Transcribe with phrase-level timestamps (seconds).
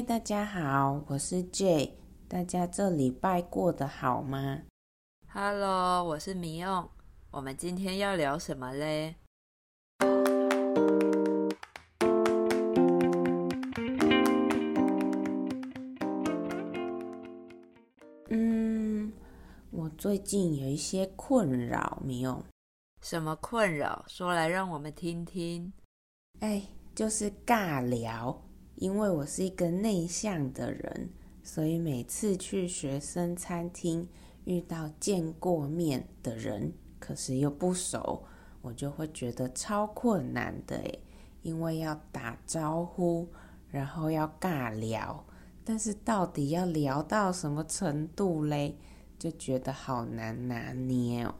[0.00, 1.90] 嗨，大家好，我是 Jay。
[2.26, 4.62] 大家这礼拜过得好吗
[5.28, 6.88] ？Hello，我是米用。
[7.30, 9.16] 我们今天要聊什么嘞？
[18.30, 19.12] 嗯，
[19.70, 22.42] 我最近有一些困扰，米用。
[23.02, 24.02] 什么困扰？
[24.08, 25.70] 说来让我们听听。
[26.38, 26.62] 哎，
[26.94, 28.42] 就是尬聊。
[28.80, 31.10] 因为我是一个内向的人，
[31.42, 34.08] 所以每次去学生餐厅
[34.46, 38.24] 遇到见过面的人，可是又不熟，
[38.62, 41.02] 我就会觉得超困难的诶，
[41.42, 43.28] 因为要打招呼，
[43.68, 45.26] 然后要尬聊，
[45.62, 48.78] 但是到底要聊到什么程度嘞？
[49.18, 51.34] 就觉得好难拿捏哦。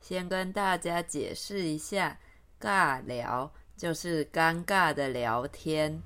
[0.00, 2.18] 先跟大家解释一下，
[2.60, 6.02] 尬聊就是尴尬的聊天。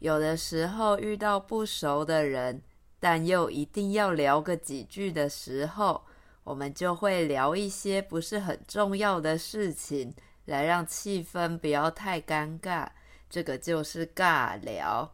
[0.00, 2.62] 有的时候遇到不熟的人，
[3.00, 6.04] 但又一定要聊个几句的时候，
[6.42, 10.14] 我们就会聊一些不是很重要的事情，
[10.44, 12.88] 来让气氛不要太尴尬。
[13.30, 15.10] 这个就是尬聊。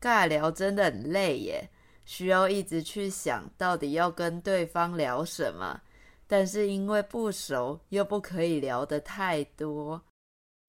[0.00, 1.68] 尬聊真的很累耶，
[2.04, 5.80] 需要一直去想到底要跟对方聊什么，
[6.28, 10.02] 但是因为不熟，又不可以聊得太多。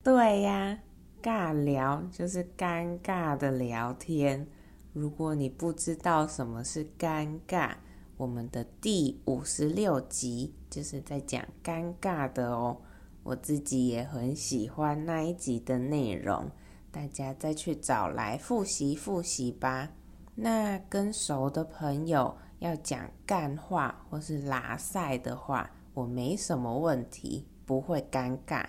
[0.04, 0.80] 对呀。
[1.22, 4.48] 尬聊就是尴尬的聊天。
[4.94, 7.76] 如果你不知道什么是尴尬，
[8.18, 12.78] 我们的第五十六集就是在讲尴尬的哦。
[13.24, 16.50] 我自己也很喜欢那一集的内容，
[16.92, 19.90] 大家再去找来复习复习吧。
[20.34, 28.66] 那跟熟的朋友要讲干话或是拉赛的话，我没什么问题，不会尴尬。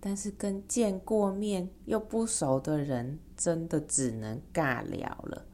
[0.00, 5.46] 但是跟见过面又不熟的人，真的只能尬聊了。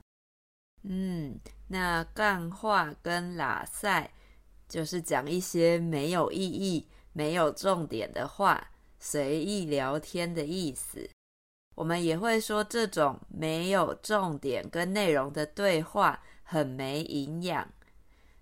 [0.83, 4.13] 嗯，那干话跟喇赛
[4.69, 11.09] 就是讲一些没有意义、没有重点的话，随意聊天的意思。
[11.75, 17.67] 我们也会说这种没有重点跟内容的对话很没营养。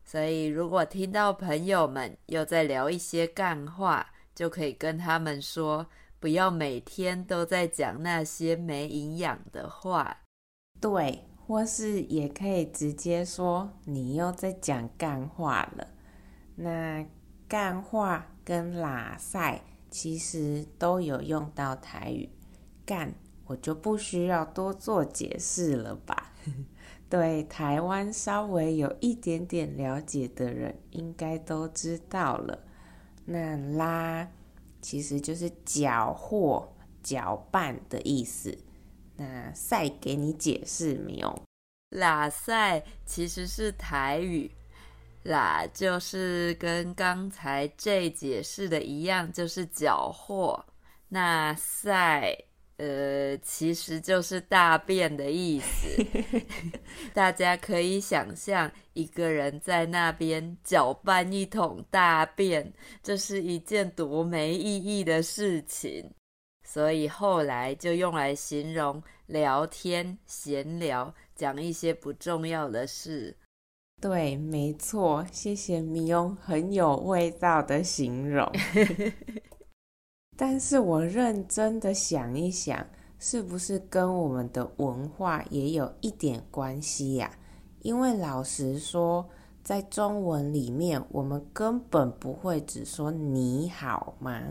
[0.05, 5.87] 所以如果听到朋友们又在聊一些干话，就可以跟他们说，
[6.22, 10.19] 不要每天都在讲那些没营养的话。
[10.81, 15.88] 对，或是也可以直接说你又在讲干话了。
[16.55, 17.05] 那
[17.49, 22.31] 干话跟喇塞其实都有用到台语，
[22.87, 23.12] 干
[23.47, 26.32] 我就不需要多做解释了吧？
[27.11, 32.61] 对台湾稍微有一点点了解的人，应该都知道了。
[33.25, 34.31] 那拉
[34.82, 36.70] 其实就是搅和、
[37.03, 38.59] 搅拌的意思。
[39.16, 41.43] 那赛给你解释没有？
[41.93, 44.50] 喇赛其实是台语，
[45.25, 50.66] 喇就是跟刚才这解释的一样，就是搅和。
[51.09, 52.37] 那赛。
[52.78, 56.05] 呃，其实就是大便的意思。
[57.15, 62.72] 大家可以想象一个人在那边搅拌一桶大便，
[63.03, 66.11] 这是一件多没意义的事情。
[66.65, 73.37] 所以后来就用来形容聊天、闲聊，讲一些不重要的事。
[74.00, 78.50] 对，没错，谢谢米翁，很有味道的形容。
[80.44, 82.84] 但是我认真的想一想，
[83.20, 87.30] 是不是跟我们的文化也有一点关系呀？
[87.82, 89.28] 因为老实说，
[89.62, 94.42] 在中文里面，我们根本不会只说你好吗？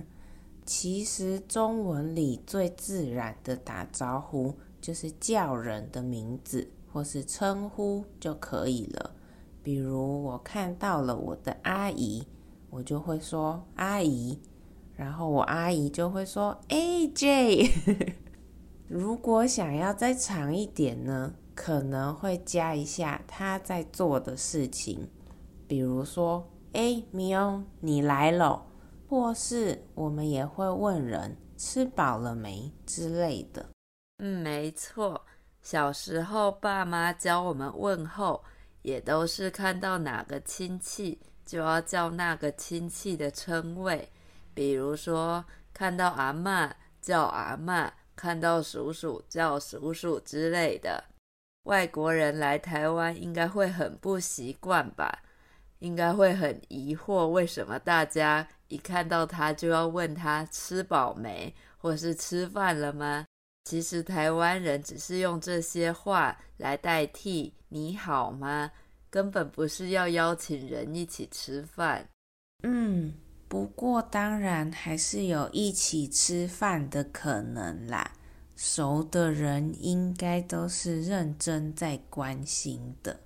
[0.65, 9.11] 其实中文里最自然的打招呼就是叫人的名字或是称呼就可以了。
[9.61, 12.25] 比如我看到了我的阿姨，
[12.69, 14.39] 我就会说阿姨。
[15.01, 17.67] 然后我阿姨就会说：“哎，J，
[18.87, 25.09] 如果想要再长一点呢，可能会加一下她在做的事情，
[25.67, 28.67] 比如说，哎，米欧，你来了，
[29.09, 33.71] 或是我们也会问人吃饱了没之类的。”
[34.23, 35.25] 嗯，没错，
[35.63, 38.43] 小时候爸妈教我们问候，
[38.83, 44.07] 也都是看到哪个亲戚就要叫那个亲戚的称谓。
[44.53, 45.43] 比如说，
[45.73, 46.71] 看到阿嬷
[47.01, 51.03] 叫阿嬷，看到叔叔叫叔叔之类的。
[51.63, 55.23] 外国人来台湾应该会很不习惯吧？
[55.79, 63.25] 应该会很疑惑，为什么大家一看到他就要问他吃饱没，或是吃饭了吗？
[63.63, 68.71] 其实台湾人只是用这些话来代替“你好吗”，
[69.09, 72.07] 根本不是要邀请人一起吃饭。
[72.63, 73.13] 嗯，
[73.51, 78.13] 不过当然还是有一起吃饭的可能啦。
[78.55, 83.19] 熟的人应该都是认真在关心的，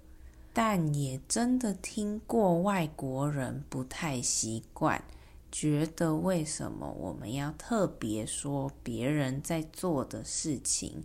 [0.51, 5.03] 但也真的听过外国人不太习惯。
[5.51, 11.03] 觉得为什么我们要特别说别人在做的事情？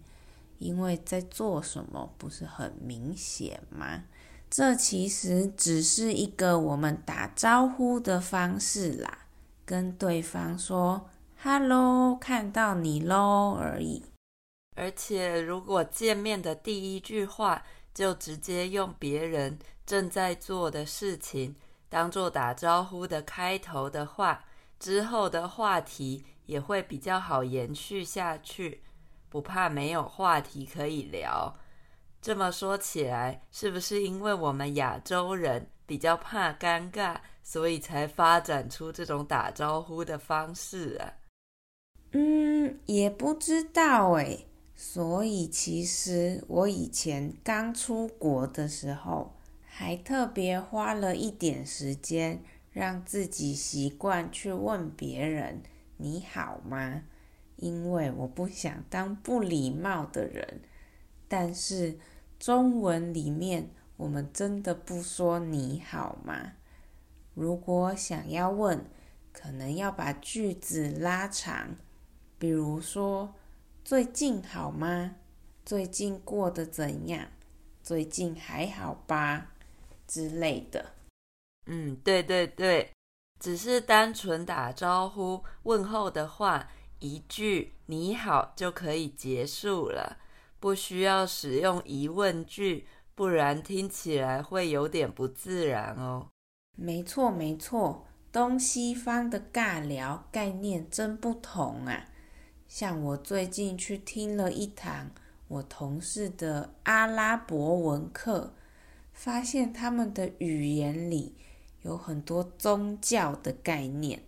[0.59, 4.05] 因为在做什么不是很明显吗？
[4.51, 9.27] 这其实只是一个我们打招呼的方式啦，
[9.65, 11.09] 跟对方说
[11.41, 14.03] “hello”，看到你喽而已。
[14.75, 17.63] 而且如果见面的第一句话
[17.95, 21.55] 就直接用别人正在做的事情，
[21.89, 24.45] 当做打招呼的开头的话，
[24.81, 28.83] 之后的话题也会比较好延续下去，
[29.29, 31.55] 不怕没有话题可以聊。
[32.21, 41.15] 这么说起来，是不是因为我们亚洲人比较怕尴尬，所以才发展出这种打招呼的方式啊？
[42.13, 44.47] 嗯，也不知道诶。
[44.75, 49.35] 所以其实我以前刚出国的时候。
[49.73, 55.63] 还特别花了一点时间，让自己习惯去问别人
[55.97, 57.05] “你好吗”，
[57.57, 60.61] 因为我不想当不礼貌的人。
[61.31, 61.97] 但是
[62.41, 66.55] 中文里面，我们真的不说“你好吗”。
[67.35, 68.85] 如果想要问，
[69.33, 71.77] 可能要把句子拉长，
[72.37, 73.33] 比如说
[73.85, 75.15] “最近好吗
[75.65, 77.29] ？”“最近过得怎样
[77.81, 79.53] ？”“最近还好吧？”
[80.09, 80.85] 之类的，
[81.67, 82.91] 嗯，对对对，
[83.39, 86.69] 只是单纯打招呼问候的话，
[86.99, 90.19] 一句“你好”就可以结束了，
[90.61, 92.87] 不需要使用疑问句，
[93.17, 96.29] 不然听起来会有点不自然哦。
[96.77, 102.05] 没错没错，东西方的尬聊概念真不同啊。
[102.69, 105.11] 像我最近去听了一堂
[105.49, 108.53] 我同事的阿拉伯文课。
[109.13, 111.35] 发现他们的语言里
[111.83, 114.23] 有很多宗教的概念，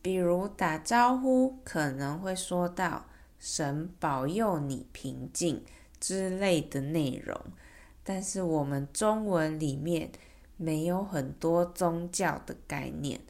[0.00, 3.04] 比如打招呼可能会说到
[3.40, 5.64] “神保佑你平静”
[5.98, 7.36] 之类的内容，
[8.04, 10.12] 但是我们中文里面
[10.56, 13.20] 没有很多宗教的概念，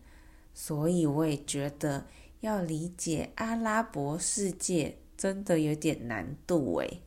[0.52, 2.06] 所以我也觉得
[2.40, 7.02] 要理解阿拉伯世界真的有点难度诶。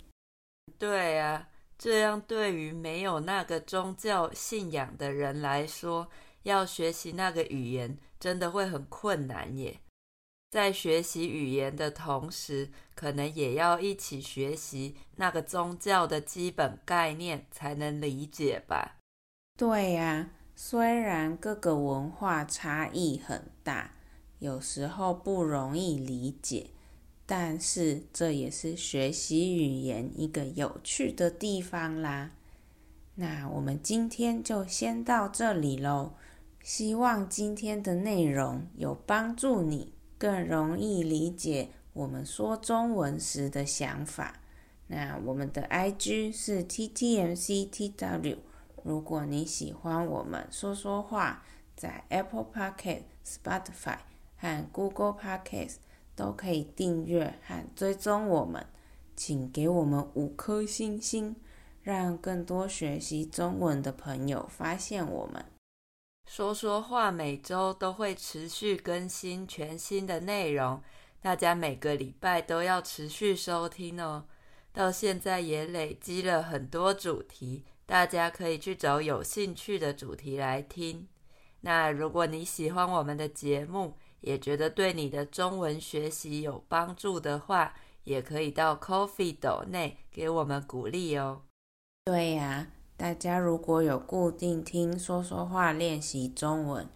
[0.80, 1.50] 对啊。
[1.76, 6.08] 这样对于没有那个宗教信仰的人来说，
[6.44, 9.82] 要学习那个语言真的会很困难耶。
[10.54, 18.98] 在学习语言的同时，可能也要一起学习那个宗教的基本概念，才能理解吧？
[19.58, 23.96] 对呀，虽然各个文化差异很大，
[24.38, 26.70] 有时候不容易理解。
[27.26, 32.30] 但是这也是学习语言一个有趣的地方啦。
[33.16, 36.14] 那我们今天就先到这里喽。
[36.62, 39.93] 希望今天的内容有帮助你
[40.24, 44.40] 更容易理解我们说中文时的想法。
[44.88, 48.38] 那我们的 IG 是 TTMCTW。
[48.84, 51.44] 如果你喜欢我们说说话，
[51.76, 53.98] 在 Apple Podcast、Spotify
[54.38, 55.76] 和 Google Podcast。
[56.16, 58.66] 都可以订阅和追踪我们，
[59.18, 61.36] 请给我们五颗星星，
[61.82, 65.44] 让更多学习中文的朋友发现我们。
[66.36, 70.82] 说说话每周都会持续更新全新的内容，
[71.22, 74.26] 大家每个礼拜都要持续收听哦。
[74.72, 81.08] 到现在也累积了很多主题，大家可以去找有兴趣的主题来听。
[81.62, 87.76] 那如果你喜欢我们的节目，也觉得对你的中文学习有帮助的话，
[88.06, 91.44] 也可以到 Coffee 斗内给我们鼓励哦。
[92.06, 96.88] 对呀，大家如果有固定听说说话练习中文，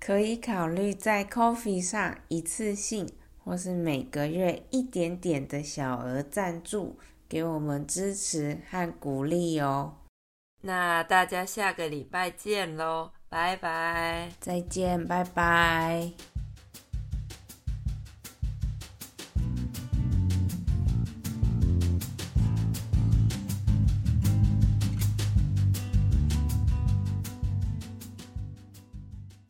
[0.00, 3.08] 可以考虑在 Coffee 上一次性
[3.42, 6.98] 或是每个月一点点的小额赞助，
[7.28, 9.94] 给我们支持和鼓励哦。
[10.62, 14.30] 那大家下个礼拜见喽，拜拜！
[14.40, 16.12] 再见，拜拜。